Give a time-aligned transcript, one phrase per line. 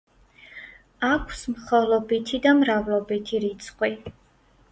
[1.09, 3.93] აქვს მხოლობითი და მრავლობითი რიცხვი.